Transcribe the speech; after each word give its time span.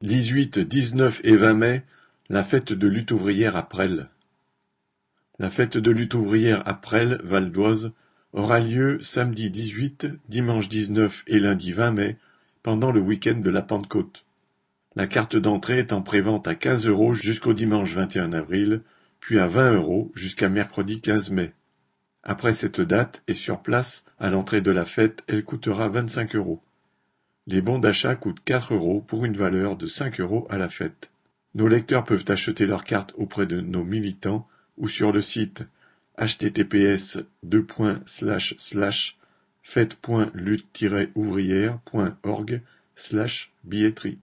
dix-huit, 0.00 0.60
dix-neuf 0.60 1.20
et 1.24 1.36
vingt 1.36 1.54
mai, 1.54 1.82
la 2.28 2.44
fête 2.44 2.72
de 2.72 2.86
lutte 2.86 3.10
ouvrière 3.10 3.56
à 3.56 3.68
Presles. 3.68 4.08
La 5.40 5.50
fête 5.50 5.76
de 5.76 5.90
lutte 5.90 6.14
ouvrière 6.14 6.62
à 6.68 6.74
Presles, 6.74 7.20
Val 7.24 7.50
d'Oise, 7.50 7.90
aura 8.32 8.60
lieu 8.60 9.02
samedi 9.02 9.50
dix-huit, 9.50 10.06
dimanche 10.28 10.68
dix-neuf 10.68 11.24
et 11.26 11.40
lundi 11.40 11.72
vingt 11.72 11.90
mai, 11.90 12.16
pendant 12.62 12.92
le 12.92 13.00
week-end 13.00 13.40
de 13.40 13.50
la 13.50 13.60
Pentecôte. 13.60 14.24
La 14.94 15.08
carte 15.08 15.34
d'entrée 15.34 15.78
est 15.78 15.92
en 15.92 16.02
prévente 16.02 16.46
à 16.46 16.54
quinze 16.54 16.86
euros 16.86 17.12
jusqu'au 17.12 17.52
dimanche 17.52 17.92
21 17.94 18.32
avril, 18.32 18.82
puis 19.18 19.40
à 19.40 19.48
vingt 19.48 19.72
euros 19.72 20.12
jusqu'à 20.14 20.48
mercredi 20.48 21.00
15 21.00 21.30
mai. 21.30 21.54
Après 22.22 22.52
cette 22.52 22.80
date 22.80 23.22
et 23.26 23.34
sur 23.34 23.62
place, 23.62 24.04
à 24.20 24.30
l'entrée 24.30 24.60
de 24.60 24.70
la 24.70 24.84
fête, 24.84 25.24
elle 25.26 25.42
coûtera 25.42 25.88
vingt-cinq 25.88 26.36
euros. 26.36 26.62
Les 27.50 27.62
bons 27.62 27.78
d'achat 27.78 28.14
coûtent 28.14 28.44
quatre 28.44 28.74
euros 28.74 29.00
pour 29.00 29.24
une 29.24 29.38
valeur 29.38 29.76
de 29.76 29.86
cinq 29.86 30.20
euros 30.20 30.46
à 30.50 30.58
la 30.58 30.68
fête. 30.68 31.08
Nos 31.54 31.66
lecteurs 31.66 32.04
peuvent 32.04 32.26
acheter 32.28 32.66
leurs 32.66 32.84
cartes 32.84 33.14
auprès 33.16 33.46
de 33.46 33.62
nos 33.62 33.84
militants 33.84 34.46
ou 34.76 34.86
sur 34.86 35.12
le 35.12 35.22
site 35.22 35.64
https 36.18 37.20
fête.lutte-ouvrière.org 39.62 42.60
billetterie. 43.64 44.16